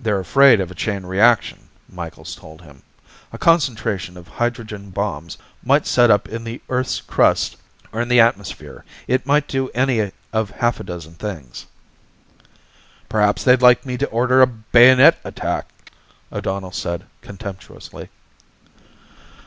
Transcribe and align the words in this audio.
"They're 0.00 0.18
afraid 0.20 0.58
of 0.58 0.70
a 0.70 0.74
chain 0.74 1.04
reaction," 1.04 1.68
Micheals 1.86 2.34
told 2.34 2.62
him. 2.62 2.82
"A 3.30 3.36
concentration 3.36 4.16
of 4.16 4.26
hydrogen 4.26 4.88
bombs 4.88 5.36
might 5.62 5.86
set 5.86 6.04
one 6.04 6.12
up 6.12 6.28
in 6.30 6.44
the 6.44 6.62
Earth's 6.70 7.02
crust 7.02 7.58
or 7.92 8.00
in 8.00 8.08
the 8.08 8.20
atmosphere. 8.20 8.86
It 9.06 9.26
might 9.26 9.48
do 9.48 9.68
any 9.74 10.12
of 10.32 10.48
half 10.50 10.80
a 10.80 10.84
dozen 10.84 11.12
things." 11.12 11.66
"Perhaps 13.10 13.44
they'd 13.44 13.60
like 13.60 13.84
me 13.84 13.98
to 13.98 14.06
order 14.08 14.40
a 14.40 14.46
bayonet 14.46 15.18
attack," 15.26 15.66
O'Donnell 16.32 16.72
said 16.72 17.04
contemptuously. 17.20 18.08